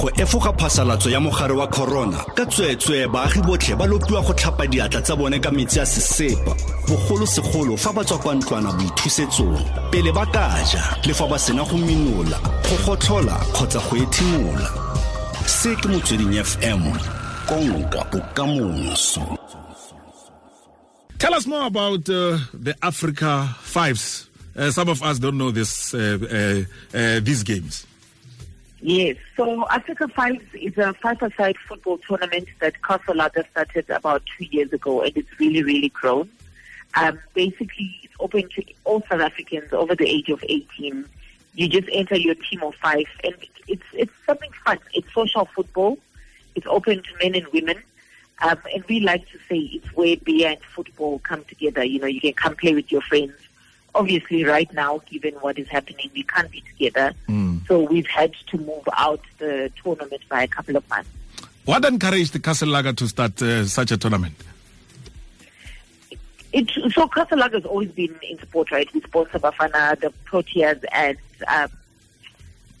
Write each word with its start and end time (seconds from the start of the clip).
go 0.00 0.10
efoga 0.10 0.52
phasalatso 0.52 1.10
ya 1.10 1.20
mogare 1.20 1.52
wa 1.56 1.66
corona. 1.66 2.18
Ka 2.34 2.44
tsweetswee 2.46 3.06
baagi 3.08 3.40
botlhe 3.42 3.76
ba 3.76 3.86
lopiwa 3.86 4.22
go 4.22 4.32
tlhapa 4.32 4.66
diatla 4.66 5.02
tsa 5.02 5.16
bone 5.16 5.38
ka 5.40 5.50
metsi 5.50 5.80
a 5.80 5.86
sesepa. 5.86 6.54
Bogolosegolo 6.86 7.76
fa 7.76 7.92
ba 7.92 8.04
tswa 8.04 8.18
kwa 8.18 8.34
ntlwana 8.34 8.72
boithusetsong 8.78 9.58
pele 9.90 10.12
ba 10.12 10.24
ka 10.26 10.46
ja 10.70 10.82
le 11.04 11.14
fa 11.14 11.26
ba 11.26 11.38
sena 11.38 11.64
go 11.64 11.76
minola 11.76 12.38
go 12.62 12.76
gotlhola 12.86 13.34
kgotsa 13.52 13.80
go 13.90 13.96
ethimola. 13.96 14.70
Se 15.46 15.74
ke 15.74 15.88
motsweding 15.88 16.34
fm 16.44 16.82
konka 17.48 18.04
bokamoso. 18.10 19.38
Tell 21.18 21.34
us 21.34 21.46
more 21.46 21.66
about 21.66 22.08
uh, 22.08 22.38
the 22.54 22.76
Africa 22.80 23.48
Fives. 23.62 24.30
Uh, 24.56 24.70
some 24.70 24.88
of 24.88 25.02
us 25.02 25.18
don't 25.18 25.36
know 25.36 25.50
this 25.50 25.92
uh, 25.92 26.18
uh, 26.22 26.96
uh 26.96 27.20
these 27.20 27.42
games. 27.42 27.87
Yes, 28.80 29.16
so 29.36 29.66
Africa 29.68 30.06
Fives 30.08 30.44
is 30.54 30.78
a 30.78 30.94
five-a-side 30.94 31.56
football 31.66 31.98
tournament 31.98 32.48
that 32.60 32.74
Lager 33.12 33.44
started 33.50 33.90
about 33.90 34.22
two 34.36 34.44
years 34.44 34.72
ago, 34.72 35.02
and 35.02 35.16
it's 35.16 35.28
really, 35.40 35.62
really 35.64 35.88
grown. 35.88 36.30
Um, 36.94 37.18
basically, 37.34 37.98
it's 38.04 38.14
open 38.20 38.48
to 38.50 38.64
all 38.84 39.02
South 39.10 39.20
Africans 39.20 39.72
over 39.72 39.94
the 39.96 40.06
age 40.06 40.28
of 40.28 40.44
18. 40.48 41.04
You 41.54 41.68
just 41.68 41.88
enter 41.92 42.16
your 42.16 42.36
team 42.36 42.62
of 42.62 42.74
five, 42.76 43.06
and 43.24 43.34
it's 43.66 43.82
it's 43.92 44.12
something 44.24 44.50
fun. 44.64 44.78
It's 44.94 45.12
social 45.12 45.46
football. 45.46 45.98
It's 46.54 46.66
open 46.66 47.02
to 47.02 47.10
men 47.22 47.34
and 47.34 47.46
women. 47.48 47.82
Um, 48.40 48.58
and 48.72 48.84
we 48.84 49.00
like 49.00 49.28
to 49.30 49.38
say 49.48 49.58
it's 49.58 49.88
where 49.96 50.16
beer 50.18 50.50
and 50.50 50.62
football 50.62 51.18
come 51.20 51.44
together. 51.44 51.82
You 51.82 51.98
know, 51.98 52.06
you 52.06 52.20
can 52.20 52.34
come 52.34 52.54
play 52.54 52.74
with 52.74 52.92
your 52.92 53.02
friends. 53.02 53.32
Obviously, 53.94 54.44
right 54.44 54.72
now, 54.72 55.00
given 55.10 55.34
what 55.34 55.58
is 55.58 55.66
happening, 55.68 56.10
we 56.14 56.22
can't 56.22 56.50
be 56.50 56.60
together. 56.60 57.12
Mm. 57.28 57.47
So 57.68 57.82
we've 57.82 58.06
had 58.06 58.32
to 58.48 58.58
move 58.58 58.88
out 58.96 59.20
the 59.36 59.70
tournament 59.82 60.22
by 60.28 60.42
a 60.42 60.48
couple 60.48 60.76
of 60.76 60.88
months. 60.88 61.10
What 61.66 61.84
encouraged 61.84 62.32
the 62.32 62.38
Castle 62.38 62.70
Lager 62.70 62.94
to 62.94 63.06
start 63.08 63.40
uh, 63.42 63.66
such 63.66 63.90
a 63.92 63.98
tournament? 63.98 64.34
It, 66.50 66.70
so 66.94 67.06
Castle 67.08 67.38
Lager 67.38 67.58
has 67.58 67.66
always 67.66 67.90
been 67.90 68.18
in 68.22 68.38
sport, 68.40 68.70
right? 68.70 68.92
We 68.94 69.02
sponsor 69.02 69.38
Bafana, 69.38 70.00
the 70.00 70.10
Proteas, 70.24 70.82
and 70.92 71.18
um, 71.46 71.68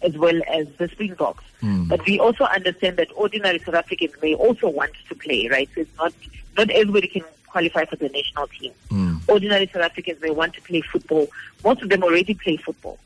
as 0.00 0.16
well 0.16 0.40
as 0.50 0.66
the 0.78 0.88
Springboks. 0.88 1.44
Mm. 1.62 1.88
But 1.88 2.06
we 2.06 2.18
also 2.18 2.44
understand 2.44 2.96
that 2.96 3.08
ordinary 3.14 3.58
South 3.58 3.74
Africans 3.74 4.14
may 4.22 4.34
also 4.34 4.70
want 4.70 4.92
to 5.08 5.14
play, 5.14 5.48
right? 5.48 5.68
So 5.74 5.82
it's 5.82 5.96
not 5.98 6.14
not 6.56 6.70
everybody 6.70 7.08
can 7.08 7.24
qualify 7.46 7.84
for 7.84 7.96
the 7.96 8.08
national 8.08 8.46
team. 8.46 8.72
Mm. 8.88 9.20
Ordinary 9.28 9.66
South 9.66 9.82
Africans 9.82 10.20
may 10.22 10.30
want 10.30 10.54
to 10.54 10.62
play 10.62 10.80
football. 10.80 11.28
Most 11.62 11.82
of 11.82 11.90
them 11.90 12.02
already 12.02 12.32
play 12.32 12.56
football. 12.56 12.98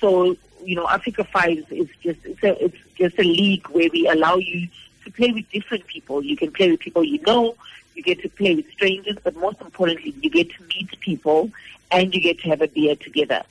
So 0.00 0.36
you 0.68 0.74
know, 0.74 0.86
Africa 0.86 1.24
Fives 1.24 1.64
is 1.70 1.88
just 2.02 2.18
it's, 2.24 2.42
a, 2.42 2.62
it's 2.62 2.76
just 2.94 3.18
a 3.18 3.22
league 3.22 3.66
where 3.68 3.88
we 3.90 4.06
allow 4.06 4.36
you 4.36 4.68
to 5.04 5.10
play 5.10 5.32
with 5.32 5.50
different 5.50 5.86
people. 5.86 6.22
You 6.22 6.36
can 6.36 6.52
play 6.52 6.70
with 6.70 6.80
people 6.80 7.02
you 7.02 7.20
know. 7.22 7.56
You 7.94 8.02
get 8.02 8.20
to 8.20 8.28
play 8.28 8.54
with 8.54 8.70
strangers, 8.70 9.16
but 9.24 9.34
most 9.36 9.62
importantly, 9.62 10.14
you 10.20 10.28
get 10.28 10.50
to 10.50 10.62
meet 10.64 11.00
people 11.00 11.50
and 11.90 12.14
you 12.14 12.20
get 12.20 12.38
to 12.40 12.50
have 12.50 12.60
a 12.60 12.68
beer 12.68 12.94
together. 12.96 13.42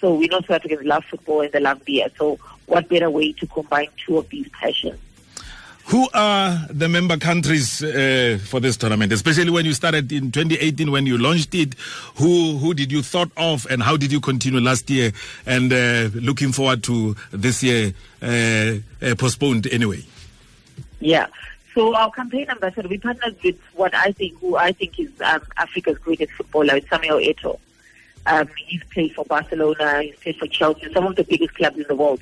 So 0.00 0.14
we 0.14 0.26
know 0.26 0.40
South 0.40 0.50
Africans 0.50 0.84
love 0.84 1.04
football 1.06 1.40
and 1.40 1.50
they 1.50 1.60
love 1.60 1.82
beer. 1.84 2.08
So 2.18 2.38
what 2.66 2.90
better 2.90 3.08
way 3.08 3.32
to 3.32 3.46
combine 3.46 3.88
two 3.96 4.18
of 4.18 4.28
these 4.28 4.48
passions? 4.50 4.98
Who 5.86 6.08
are 6.14 6.66
the 6.68 6.88
member 6.88 7.16
countries 7.16 7.80
uh, 7.80 8.38
for 8.42 8.58
this 8.58 8.76
tournament, 8.76 9.12
especially 9.12 9.50
when 9.50 9.64
you 9.64 9.72
started 9.72 10.10
in 10.10 10.32
2018 10.32 10.90
when 10.90 11.06
you 11.06 11.16
launched 11.16 11.54
it? 11.54 11.74
Who 12.16 12.58
who 12.58 12.74
did 12.74 12.90
you 12.90 13.02
thought 13.02 13.30
of, 13.36 13.68
and 13.70 13.80
how 13.80 13.96
did 13.96 14.10
you 14.10 14.20
continue 14.20 14.60
last 14.60 14.90
year? 14.90 15.12
And 15.46 15.72
uh, 15.72 16.10
looking 16.14 16.50
forward 16.50 16.82
to 16.84 17.14
this 17.30 17.62
year, 17.62 17.94
uh, 18.20 18.78
uh 19.00 19.14
postponed 19.14 19.68
anyway. 19.68 20.02
Yeah. 20.98 21.28
So 21.72 21.94
our 21.94 22.10
campaign 22.10 22.50
ambassador, 22.50 22.88
we 22.88 22.98
partnered 22.98 23.36
with 23.44 23.60
what 23.74 23.94
I 23.94 24.10
think, 24.10 24.40
who 24.40 24.56
I 24.56 24.72
think 24.72 24.98
is 24.98 25.10
um, 25.20 25.42
Africa's 25.56 25.98
greatest 25.98 26.32
footballer, 26.32 26.80
Samuel 26.88 27.18
Eto'o. 27.18 27.60
Um, 28.26 28.48
he's 28.56 28.82
played 28.92 29.14
for 29.14 29.24
Barcelona, 29.26 30.02
he's 30.02 30.16
played 30.16 30.36
for 30.36 30.48
Chelsea, 30.48 30.92
some 30.92 31.06
of 31.06 31.14
the 31.14 31.22
biggest 31.22 31.54
clubs 31.54 31.76
in 31.76 31.84
the 31.86 31.94
world. 31.94 32.20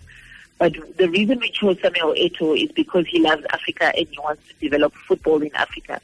But 0.59 0.75
the 0.97 1.09
reason 1.09 1.41
we 1.41 1.50
chose 1.50 1.78
Samuel 1.81 2.15
Eto'o 2.15 2.56
is 2.62 2.70
because 2.72 3.06
he 3.06 3.20
loves 3.20 3.44
Africa 3.53 3.92
and 3.97 4.06
he 4.09 4.19
wants 4.19 4.47
to 4.48 4.54
develop 4.60 4.94
football 4.94 5.42
in 5.42 5.54
Africa. 5.54 6.00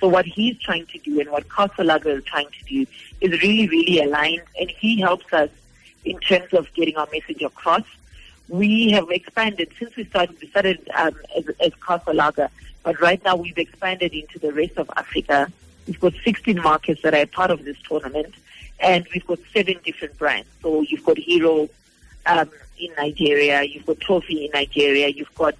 So 0.00 0.08
what 0.08 0.26
he's 0.26 0.58
trying 0.58 0.86
to 0.86 0.98
do 0.98 1.20
and 1.20 1.30
what 1.30 1.48
Castle 1.50 1.86
Lager 1.86 2.10
is 2.10 2.24
trying 2.24 2.48
to 2.48 2.64
do 2.66 2.86
is 3.20 3.42
really, 3.42 3.66
really 3.68 4.02
aligned 4.02 4.42
and 4.60 4.70
he 4.70 5.00
helps 5.00 5.32
us 5.32 5.48
in 6.04 6.18
terms 6.20 6.52
of 6.52 6.72
getting 6.74 6.96
our 6.96 7.08
message 7.12 7.42
across. 7.42 7.84
We 8.48 8.90
have 8.90 9.10
expanded 9.10 9.72
since 9.78 9.96
we 9.96 10.04
started. 10.04 10.36
We 10.40 10.48
started 10.48 10.88
um, 10.94 11.16
as, 11.36 11.48
as 11.60 11.72
but 12.86 13.00
right 13.00 13.20
now 13.24 13.34
we've 13.34 13.58
expanded 13.58 14.12
into 14.12 14.38
the 14.38 14.52
rest 14.52 14.76
of 14.76 14.88
Africa. 14.96 15.50
We've 15.88 15.98
got 15.98 16.14
16 16.22 16.62
markets 16.62 17.02
that 17.02 17.14
are 17.14 17.26
part 17.26 17.50
of 17.50 17.64
this 17.64 17.76
tournament, 17.82 18.32
and 18.78 19.04
we've 19.12 19.26
got 19.26 19.40
seven 19.52 19.80
different 19.84 20.16
brands. 20.16 20.48
So 20.62 20.82
you've 20.82 21.04
got 21.04 21.18
Hero, 21.18 21.68
um, 22.26 22.50
in 22.78 22.90
Nigeria, 22.96 23.62
you've 23.62 23.86
got 23.86 24.00
Trophy 24.00 24.46
in 24.46 24.50
Nigeria, 24.52 25.08
you've 25.08 25.34
got 25.34 25.54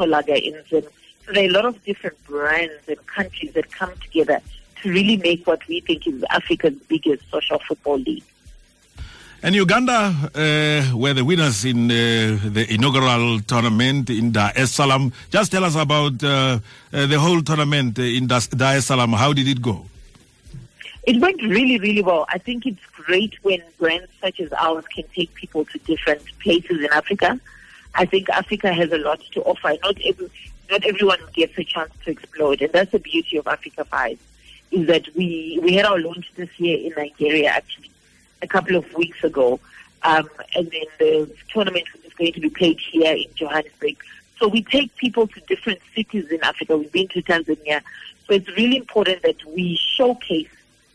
Lager 0.00 0.34
in 0.34 0.62
Zim. 0.68 0.84
So 1.24 1.32
there 1.32 1.44
are 1.44 1.46
a 1.46 1.50
lot 1.50 1.64
of 1.64 1.82
different 1.84 2.22
brands 2.24 2.74
and 2.88 3.06
countries 3.06 3.52
that 3.52 3.70
come 3.70 3.92
together 4.02 4.40
to 4.82 4.90
really 4.90 5.16
make 5.16 5.46
what 5.46 5.66
we 5.68 5.80
think 5.80 6.06
is 6.06 6.22
Africa's 6.30 6.74
biggest 6.88 7.28
social 7.30 7.58
football 7.66 7.98
league. 7.98 8.24
And 9.42 9.54
Uganda 9.54 10.12
uh, 10.34 10.96
were 10.96 11.14
the 11.14 11.24
winners 11.24 11.64
in 11.64 11.90
uh, 11.90 12.38
the 12.44 12.66
inaugural 12.68 13.40
tournament 13.40 14.10
in 14.10 14.32
Dar 14.32 14.52
es 14.54 14.70
Salaam. 14.70 15.12
Just 15.30 15.50
tell 15.50 15.64
us 15.64 15.76
about 15.76 16.22
uh, 16.22 16.58
uh 16.92 17.06
the 17.06 17.18
whole 17.18 17.40
tournament 17.40 17.98
in 17.98 18.26
Dar 18.26 18.42
es 18.74 18.84
Salaam. 18.84 19.14
How 19.14 19.32
did 19.32 19.48
it 19.48 19.62
go? 19.62 19.86
It 21.04 21.20
went 21.20 21.42
really, 21.42 21.78
really 21.78 22.02
well. 22.02 22.26
I 22.28 22.38
think 22.38 22.66
it's 22.66 22.84
great 22.92 23.34
when 23.42 23.62
brands 23.78 24.10
such 24.20 24.38
as 24.40 24.52
ours 24.52 24.84
can 24.94 25.04
take 25.14 25.34
people 25.34 25.64
to 25.66 25.78
different 25.78 26.22
places 26.40 26.80
in 26.80 26.88
Africa. 26.92 27.40
I 27.94 28.04
think 28.04 28.28
Africa 28.28 28.72
has 28.72 28.92
a 28.92 28.98
lot 28.98 29.20
to 29.32 29.42
offer. 29.42 29.76
Not 29.82 29.96
every, 30.04 30.30
not 30.70 30.84
everyone 30.84 31.18
gets 31.32 31.58
a 31.58 31.64
chance 31.64 31.92
to 32.04 32.10
explore 32.10 32.52
it, 32.52 32.60
and 32.60 32.72
that's 32.72 32.92
the 32.92 32.98
beauty 32.98 33.38
of 33.38 33.46
Africa 33.46 33.84
Five. 33.84 34.18
Is 34.70 34.86
that 34.86 35.08
we 35.16 35.58
we 35.62 35.74
had 35.74 35.86
our 35.86 35.98
launch 35.98 36.30
this 36.36 36.50
year 36.60 36.78
in 36.78 36.92
Nigeria 36.96 37.48
actually 37.48 37.90
a 38.42 38.46
couple 38.46 38.76
of 38.76 38.92
weeks 38.94 39.24
ago, 39.24 39.58
um, 40.02 40.28
and 40.54 40.70
then 40.70 40.84
the 40.98 41.34
tournament 41.52 41.86
is 42.04 42.12
going 42.14 42.32
to 42.34 42.40
be 42.40 42.50
played 42.50 42.78
here 42.78 43.14
in 43.16 43.26
Johannesburg. 43.34 43.96
So 44.38 44.48
we 44.48 44.62
take 44.62 44.94
people 44.96 45.26
to 45.26 45.40
different 45.40 45.80
cities 45.94 46.28
in 46.30 46.42
Africa. 46.44 46.76
We've 46.76 46.92
been 46.92 47.08
to 47.08 47.22
Tanzania, 47.22 47.82
so 48.26 48.34
it's 48.34 48.48
really 48.50 48.76
important 48.76 49.22
that 49.22 49.44
we 49.46 49.76
showcase 49.76 50.48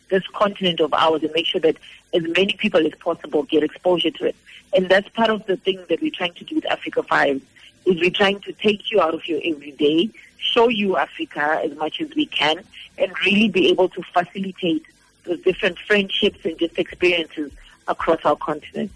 this 0.09 0.25
continent 0.27 0.79
of 0.79 0.93
ours 0.93 1.23
and 1.23 1.31
make 1.33 1.45
sure 1.45 1.61
that 1.61 1.77
as 2.13 2.23
many 2.23 2.53
people 2.53 2.85
as 2.85 2.93
possible 2.95 3.43
get 3.43 3.63
exposure 3.63 4.11
to 4.11 4.25
it. 4.25 4.35
And 4.73 4.89
that's 4.89 5.09
part 5.09 5.29
of 5.29 5.45
the 5.45 5.57
thing 5.57 5.83
that 5.89 6.01
we're 6.01 6.11
trying 6.11 6.33
to 6.33 6.43
do 6.43 6.55
with 6.55 6.65
Africa 6.65 7.03
Five 7.03 7.41
is 7.85 7.99
we're 7.99 8.09
trying 8.09 8.39
to 8.41 8.53
take 8.53 8.91
you 8.91 9.01
out 9.01 9.13
of 9.13 9.27
your 9.27 9.39
everyday, 9.43 10.09
show 10.37 10.69
you 10.69 10.97
Africa 10.97 11.61
as 11.63 11.75
much 11.77 12.01
as 12.01 12.13
we 12.15 12.25
can, 12.25 12.61
and 12.97 13.11
really 13.25 13.49
be 13.49 13.69
able 13.69 13.89
to 13.89 14.01
facilitate 14.13 14.85
those 15.23 15.39
different 15.41 15.77
friendships 15.79 16.39
and 16.45 16.57
just 16.57 16.77
experiences 16.77 17.51
across 17.87 18.19
our 18.25 18.35
continent. 18.35 18.91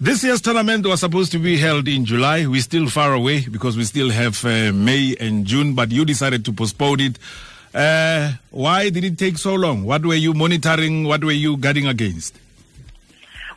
This 0.00 0.24
year's 0.24 0.40
tournament 0.40 0.86
was 0.86 1.00
supposed 1.00 1.30
to 1.32 1.38
be 1.38 1.58
held 1.58 1.86
in 1.86 2.06
July. 2.06 2.46
We're 2.46 2.62
still 2.62 2.88
far 2.88 3.12
away 3.12 3.46
because 3.46 3.76
we 3.76 3.84
still 3.84 4.08
have 4.08 4.42
uh, 4.46 4.72
May 4.72 5.14
and 5.20 5.44
June, 5.44 5.74
but 5.74 5.90
you 5.92 6.06
decided 6.06 6.44
to 6.46 6.52
postpone 6.52 7.00
it 7.00 7.18
uh, 7.74 8.32
why 8.50 8.90
did 8.90 9.04
it 9.04 9.18
take 9.18 9.38
so 9.38 9.54
long? 9.54 9.84
What 9.84 10.04
were 10.04 10.14
you 10.14 10.34
monitoring? 10.34 11.04
What 11.04 11.24
were 11.24 11.32
you 11.32 11.56
guarding 11.56 11.86
against? 11.86 12.36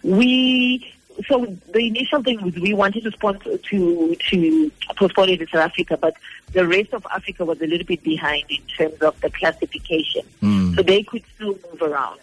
We 0.03 0.93
so 1.27 1.45
the 1.71 1.87
initial 1.87 2.23
thing 2.23 2.41
was 2.41 2.55
we 2.55 2.73
wanted 2.73 3.03
to 3.03 3.11
sponsor 3.11 3.57
to 3.57 4.15
to 4.15 4.71
postpone 4.95 5.29
it 5.29 5.41
in 5.41 5.47
South 5.47 5.71
Africa, 5.71 5.97
but 5.97 6.15
the 6.51 6.67
rest 6.67 6.93
of 6.93 7.05
Africa 7.13 7.45
was 7.45 7.61
a 7.61 7.67
little 7.67 7.85
bit 7.85 8.03
behind 8.03 8.43
in 8.49 8.61
terms 8.77 9.01
of 9.01 9.19
the 9.21 9.29
classification, 9.29 10.23
mm. 10.41 10.75
so 10.75 10.83
they 10.83 11.03
could 11.03 11.23
still 11.35 11.57
move 11.71 11.81
around. 11.81 12.19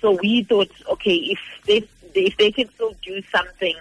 So 0.00 0.12
we 0.12 0.44
thought, 0.44 0.70
okay, 0.92 1.14
if 1.14 1.38
they 1.66 1.88
if 2.14 2.36
they 2.36 2.52
can 2.52 2.68
still 2.70 2.94
do 3.04 3.22
something 3.32 3.74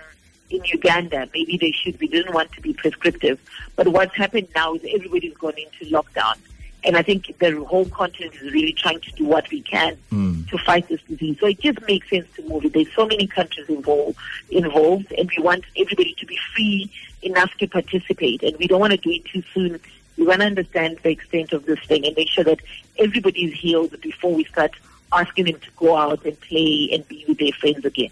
in 0.50 0.64
Uganda, 0.66 1.28
maybe 1.34 1.58
they 1.58 1.72
should. 1.72 2.00
We 2.00 2.08
didn't 2.08 2.34
want 2.34 2.52
to 2.54 2.62
be 2.62 2.74
prescriptive, 2.74 3.40
but 3.76 3.88
what's 3.90 4.16
happened 4.16 4.48
now 4.56 4.76
is 4.76 4.82
everybody's 4.94 5.36
gone 5.38 5.54
into 5.58 5.92
lockdown. 5.94 6.38
And 6.86 6.96
I 6.96 7.02
think 7.02 7.36
the 7.40 7.64
whole 7.66 7.86
continent 7.86 8.36
is 8.36 8.54
really 8.54 8.74
trying 8.74 9.02
to 9.02 9.12
do 9.14 9.26
what 9.26 9.50
we 9.50 9.62
can 9.62 9.98
mm. 10.12 10.48
to 10.50 10.58
fight 10.60 10.88
this 10.88 11.02
disease. 11.04 11.38
So 11.40 11.48
it 11.48 11.60
just 11.60 11.82
makes 11.88 12.10
sense 12.10 12.28
to 12.36 12.48
move 12.48 12.64
it. 12.66 12.74
There's 12.74 12.94
so 12.94 13.08
many 13.08 13.26
countries 13.26 13.68
involved, 13.68 14.18
involved, 14.52 15.12
and 15.18 15.30
we 15.36 15.44
want 15.44 15.66
everybody 15.76 16.16
to 16.20 16.26
be 16.26 16.38
free 16.54 16.92
enough 17.24 17.52
to 17.58 17.68
participate. 17.68 18.44
And 18.44 18.56
we 18.58 18.68
don't 18.68 18.80
want 18.80 18.92
to 18.92 18.98
do 18.98 19.10
it 19.10 19.26
too 19.26 19.44
soon. 19.54 19.80
We 20.18 20.26
want 20.26 20.42
to 20.42 20.46
understand 20.46 21.00
the 21.02 21.10
extent 21.10 21.54
of 21.54 21.66
this 21.66 21.80
thing 21.80 22.06
and 22.06 22.16
make 22.16 22.30
sure 22.30 22.44
that 22.44 22.60
everybody 23.00 23.46
is 23.46 23.54
healed 23.54 24.00
before 24.02 24.34
we 24.34 24.44
start 24.46 24.72
asking 25.12 25.46
them 25.46 25.60
to 25.60 25.70
go 25.78 25.98
out 25.98 26.24
and 26.24 26.40
play 26.42 26.90
and 26.94 27.08
be 27.08 27.26
with 27.28 27.40
their 27.40 27.52
friends 27.54 27.84
again. 27.84 28.12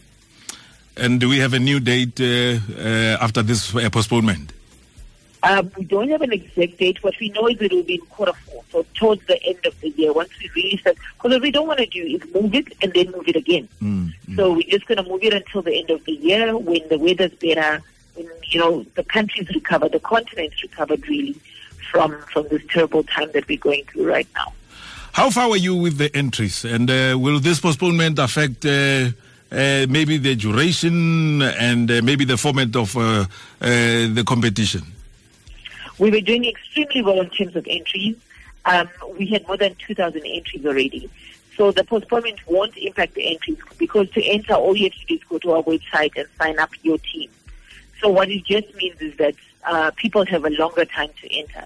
And 0.98 1.20
do 1.20 1.30
we 1.30 1.40
have 1.40 1.54
a 1.54 1.60
new 1.60 1.80
date 1.80 2.20
uh, 2.20 2.60
uh, 2.78 3.18
after 3.20 3.42
this 3.42 3.76
uh, 3.76 3.90
postponement? 3.90 4.54
Um, 5.44 5.72
we 5.78 5.84
don't 5.84 6.10
have 6.10 6.22
an 6.22 6.32
exact 6.32 6.78
date. 6.78 7.04
What 7.04 7.16
we 7.20 7.28
know 7.30 7.48
is 7.50 7.58
it 7.60 7.72
will 7.74 7.84
be 7.84 7.96
in 7.96 8.02
quarter 8.08 8.32
four, 8.32 8.64
so 8.72 8.86
towards 8.94 9.26
the 9.28 9.44
end 9.44 9.60
of 9.66 9.78
the 9.82 9.90
year, 9.90 10.14
once 10.14 10.30
we 10.40 10.50
release 10.56 10.82
it. 10.86 10.98
Because 11.18 11.32
what 11.32 11.42
we 11.42 11.52
don't 11.52 11.68
want 11.68 11.80
to 11.80 11.86
do 11.86 12.02
is 12.02 12.22
move 12.34 12.56
it 12.56 12.72
and 12.82 12.94
then 12.94 13.12
move 13.12 13.28
it 13.28 13.36
again. 13.36 13.68
Mm, 13.82 14.14
So 14.38 14.54
we're 14.54 14.64
just 14.64 14.88
going 14.88 15.04
to 15.04 15.10
move 15.10 15.22
it 15.22 15.34
until 15.34 15.62
the 15.62 15.78
end 15.78 15.90
of 15.90 16.04
the 16.06 16.14
year 16.14 16.58
when 16.58 16.88
the 16.88 16.98
weather's 16.98 17.34
better, 17.34 17.82
when, 18.16 18.28
you 18.46 18.60
know, 18.62 18.86
the 18.96 19.04
country's 19.04 19.50
recovered, 19.50 19.92
the 19.92 20.00
continent's 20.00 20.64
recovered 20.64 21.06
really 21.10 21.36
from, 21.92 22.18
from 22.32 22.48
this 22.48 22.62
terrible 22.70 23.04
time 23.04 23.30
that 23.34 23.46
we're 23.50 23.58
going 23.58 23.84
through 23.86 24.08
right 24.08 24.28
now. 24.36 24.54
How 25.12 25.30
far 25.30 25.50
were 25.50 25.58
you 25.58 25.76
with 25.76 25.98
the 25.98 26.16
entries? 26.16 26.64
And 26.64 26.90
uh, 26.90 27.18
will 27.20 27.42
this 27.42 27.60
postponement 27.60 28.18
affect 28.18 28.66
uh, 28.66 28.70
uh, 29.52 29.86
maybe 29.90 30.18
the 30.18 30.36
duration 30.36 31.42
and 31.42 31.92
uh, 31.92 32.02
maybe 32.02 32.24
the 32.24 32.38
format 32.38 32.74
of 32.78 32.96
uh, 32.96 33.02
uh, 33.02 33.26
the 33.60 34.24
competition? 34.26 34.84
We 36.00 36.10
were 36.10 36.22
doing 36.22 36.46
extremely 36.46 37.02
well 37.04 37.22
in 37.22 37.30
terms 37.30 37.56
of 37.56 37.68
entries. 37.70 38.18
Um, 38.66 38.90
we 39.18 39.28
had 39.28 39.46
more 39.48 39.58
than 39.58 39.76
2,000 39.76 40.26
entries 40.26 40.66
already. 40.66 41.10
So 41.58 41.72
the 41.72 41.84
postponement 41.84 42.40
won't 42.48 42.76
impact 42.78 43.14
the 43.14 43.32
entries 43.32 43.58
because 43.78 44.10
to 44.12 44.24
enter, 44.24 44.54
all 44.54 44.76
you 44.76 44.86
have 44.86 45.00
to 45.00 45.06
do 45.06 45.16
is 45.16 45.24
go 45.30 45.38
to 45.40 45.52
our 45.52 45.64
website 45.64 46.12
and 46.16 46.28
sign 46.40 46.58
up 46.58 46.72
your 46.82 46.98
team. 46.98 47.30
So 48.02 48.10
what 48.10 48.30
it 48.30 48.44
just 48.44 48.74
means 48.76 49.00
is 49.02 49.16
that 49.18 49.36
uh, 49.66 49.92
people 49.96 50.26
have 50.26 50.46
a 50.46 50.50
longer 50.50 50.86
time 50.86 51.10
to 51.22 51.38
enter. 51.38 51.66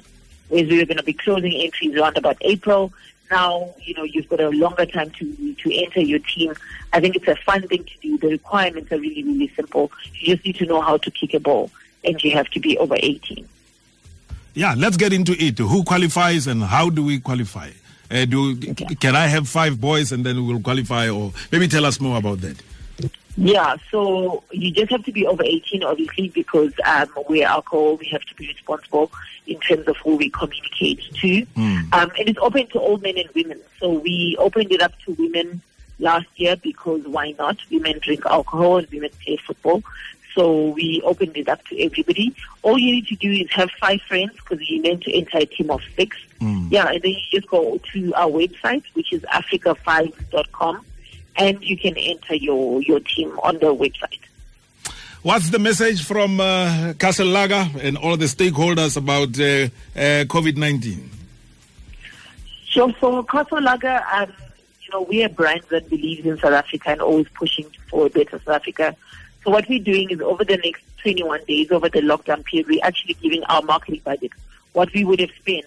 Whereas 0.50 0.70
we 0.70 0.78
were 0.78 0.86
going 0.86 0.98
to 0.98 1.04
be 1.04 1.14
closing 1.14 1.54
entries 1.54 1.96
around 1.96 2.18
about 2.18 2.38
April. 2.42 2.94
Now, 3.32 3.74
you 3.82 3.94
know, 3.94 4.04
you've 4.04 4.30
got 4.30 4.40
a 4.40 4.50
longer 4.50 4.86
time 4.86 5.12
to, 5.12 5.56
to 5.56 5.74
enter 5.74 6.02
your 6.02 6.20
team. 6.20 6.54
I 6.94 7.00
think 7.00 7.16
it's 7.16 7.28
a 7.28 7.36
fun 7.36 7.68
thing 7.68 7.84
to 7.84 7.94
do. 8.02 8.18
The 8.18 8.30
requirements 8.30 8.92
are 8.92 9.00
really, 9.00 9.24
really 9.24 9.52
simple. 9.56 9.92
You 10.14 10.36
just 10.36 10.46
need 10.46 10.56
to 10.58 10.66
know 10.66 10.82
how 10.82 10.98
to 10.98 11.12
kick 11.12 11.34
a 11.34 11.40
ball 11.40 11.72
and 12.04 12.22
you 12.24 12.32
have 12.32 12.50
to 12.50 12.60
be 12.60 12.78
over 12.78 12.96
18. 12.98 13.48
Yeah, 14.58 14.74
let's 14.76 14.98
get 14.98 15.14
into 15.14 15.34
it. 15.34 15.60
Who 15.60 15.84
qualifies 15.84 16.48
and 16.48 16.64
how 16.64 16.90
do 16.90 17.04
we 17.04 17.20
qualify? 17.20 17.70
Uh, 18.10 18.26
do 18.26 18.60
c- 18.60 18.74
can 18.96 19.16
I 19.16 19.28
have 19.28 19.48
five 19.48 19.80
boys 19.80 20.12
and 20.12 20.26
then 20.26 20.48
we'll 20.48 20.60
qualify, 20.62 21.10
or 21.10 21.32
maybe 21.52 21.68
tell 21.68 21.86
us 21.86 22.00
more 22.02 22.18
about 22.18 22.42
that? 22.42 22.60
Yeah, 23.38 23.76
so 23.92 24.44
you 24.50 24.72
just 24.72 24.90
have 24.90 25.04
to 25.06 25.12
be 25.12 25.28
over 25.28 25.44
18, 25.44 25.84
obviously, 25.84 26.30
because 26.30 26.74
um, 26.88 27.08
we're 27.30 27.46
alcohol. 27.46 27.98
We 27.98 28.08
have 28.08 28.24
to 28.24 28.34
be 28.34 28.48
responsible 28.48 29.12
in 29.46 29.60
terms 29.60 29.88
of 29.88 29.96
who 29.98 30.16
we 30.16 30.32
communicate 30.32 31.02
to. 31.22 31.46
Um, 31.56 31.92
and 32.18 32.28
it's 32.28 32.40
open 32.40 32.66
to 32.70 32.80
all 32.80 32.98
men 32.98 33.16
and 33.20 33.30
women. 33.36 33.60
So 33.80 33.92
we 34.00 34.36
opened 34.40 34.72
it 34.72 34.82
up 34.82 34.94
to 35.06 35.12
women 35.20 35.62
last 36.00 36.26
year 36.38 36.56
because 36.56 37.04
why 37.06 37.36
not? 37.38 37.58
Women 37.70 38.00
drink 38.02 38.26
alcohol 38.26 38.78
and 38.78 38.88
women 38.90 39.12
play 39.24 39.38
football. 39.38 39.84
So 40.38 40.68
we 40.70 41.02
opened 41.04 41.36
it 41.36 41.50
up 41.50 41.66
to 41.66 41.82
everybody. 41.82 42.32
All 42.62 42.78
you 42.78 42.92
need 42.92 43.08
to 43.08 43.16
do 43.16 43.32
is 43.32 43.52
have 43.54 43.72
five 43.72 44.00
friends 44.02 44.34
because 44.34 44.60
you're 44.70 44.84
meant 44.84 45.02
to 45.06 45.18
enter 45.18 45.40
a 45.40 45.46
team 45.48 45.72
of 45.72 45.82
six. 45.96 46.16
Yeah, 46.70 46.90
and 46.90 47.02
then 47.02 47.12
you 47.12 47.22
just 47.32 47.48
go 47.48 47.80
to 47.94 48.14
our 48.14 48.30
website, 48.30 48.84
which 48.94 49.12
is 49.12 49.24
africa5.com, 49.24 50.86
and 51.38 51.64
you 51.64 51.76
can 51.76 51.98
enter 51.98 52.36
your, 52.36 52.84
your 52.84 53.00
team 53.00 53.32
on 53.40 53.56
the 53.56 53.74
website. 53.74 54.20
What's 55.24 55.50
the 55.50 55.58
message 55.58 56.06
from 56.06 56.40
uh, 56.40 56.94
Castle 57.00 57.28
Lager 57.28 57.68
and 57.82 57.98
all 57.98 58.16
the 58.16 58.26
stakeholders 58.26 58.96
about 58.96 59.30
uh, 59.40 59.70
uh, 60.00 60.26
COVID 60.26 60.56
19? 60.56 61.10
Sure. 62.66 62.90
So 62.90 62.94
for 63.00 63.24
Castle 63.26 63.62
Lager, 63.62 64.04
um, 64.14 64.32
you 64.84 64.90
know, 64.92 65.02
we're 65.02 65.26
a 65.26 65.30
brand 65.30 65.64
that 65.70 65.90
believes 65.90 66.28
in 66.28 66.38
South 66.38 66.54
Africa 66.54 66.92
and 66.92 67.02
always 67.02 67.28
pushing 67.30 67.66
for 67.90 68.06
a 68.06 68.10
better 68.12 68.40
South 68.46 68.58
Africa. 68.58 68.96
So 69.48 69.52
what 69.52 69.70
we're 69.70 69.80
doing 69.80 70.10
is 70.10 70.20
over 70.20 70.44
the 70.44 70.58
next 70.58 70.84
21 71.04 71.46
days, 71.48 71.72
over 71.72 71.88
the 71.88 72.02
lockdown 72.02 72.44
period, 72.44 72.68
we're 72.68 72.84
actually 72.84 73.14
giving 73.14 73.46
our 73.46 73.62
marketing 73.62 74.02
budget. 74.04 74.34
What 74.74 74.94
we 74.94 75.06
would 75.06 75.22
have 75.22 75.32
spent, 75.40 75.64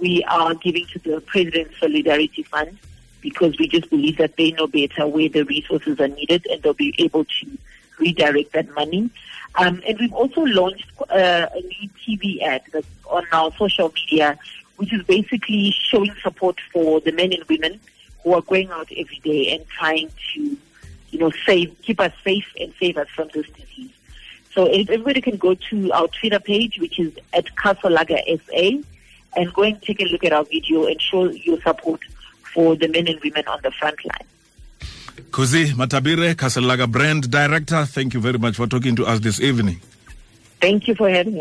we 0.00 0.22
are 0.28 0.54
giving 0.54 0.86
to 0.92 1.00
the 1.00 1.20
President's 1.22 1.76
Solidarity 1.80 2.44
Fund 2.44 2.78
because 3.20 3.58
we 3.58 3.66
just 3.66 3.90
believe 3.90 4.18
that 4.18 4.36
they 4.36 4.52
know 4.52 4.68
better 4.68 5.08
where 5.08 5.28
the 5.28 5.42
resources 5.42 5.98
are 5.98 6.06
needed 6.06 6.46
and 6.48 6.62
they'll 6.62 6.74
be 6.74 6.94
able 6.98 7.24
to 7.24 7.58
redirect 7.98 8.52
that 8.52 8.72
money. 8.76 9.10
Um, 9.56 9.82
and 9.84 9.98
we've 9.98 10.14
also 10.14 10.42
launched 10.42 10.86
uh, 11.10 11.48
a 11.52 11.60
new 11.60 11.88
TV 11.98 12.40
ad 12.42 12.62
that's 12.70 12.86
on 13.10 13.26
our 13.32 13.50
social 13.56 13.92
media, 13.96 14.38
which 14.76 14.92
is 14.92 15.02
basically 15.02 15.72
showing 15.72 16.14
support 16.22 16.60
for 16.72 17.00
the 17.00 17.10
men 17.10 17.32
and 17.32 17.42
women 17.48 17.80
who 18.22 18.34
are 18.34 18.42
going 18.42 18.70
out 18.70 18.88
every 18.96 19.18
day 19.24 19.56
and 19.56 19.66
trying 19.66 20.08
to, 20.34 20.56
you 21.10 21.18
know, 21.18 21.30
save, 21.46 21.76
keep 21.82 22.00
us 22.00 22.12
safe 22.24 22.46
and 22.60 22.72
save 22.78 22.96
us 22.96 23.08
from 23.08 23.28
this 23.32 23.46
disease. 23.50 23.90
So 24.52 24.66
if 24.66 24.90
everybody 24.90 25.20
can 25.20 25.36
go 25.36 25.54
to 25.54 25.92
our 25.92 26.08
Twitter 26.08 26.40
page, 26.40 26.78
which 26.78 26.98
is 26.98 27.12
at 27.32 27.54
Castle 27.56 27.90
Lager 27.90 28.18
SA, 28.26 28.70
and 29.36 29.52
go 29.52 29.62
and 29.62 29.80
take 29.82 30.00
a 30.00 30.04
look 30.04 30.24
at 30.24 30.32
our 30.32 30.44
video 30.44 30.86
and 30.86 31.00
show 31.00 31.30
your 31.30 31.60
support 31.60 32.00
for 32.54 32.74
the 32.76 32.88
men 32.88 33.06
and 33.08 33.20
women 33.20 33.46
on 33.46 33.60
the 33.62 33.70
front 33.70 34.04
line. 34.04 34.26
Kudzi 35.30 35.72
Mathabire, 35.74 36.36
Castle 36.36 36.64
Lager 36.64 36.86
Brand 36.86 37.30
Director, 37.30 37.84
thank 37.84 38.14
you 38.14 38.20
very 38.20 38.38
much 38.38 38.56
for 38.56 38.66
talking 38.66 38.96
to 38.96 39.04
us 39.04 39.20
this 39.20 39.40
evening. 39.40 39.80
Thank 40.60 40.88
you 40.88 40.94
for 40.94 41.08
having 41.08 41.32
me. 41.32 41.36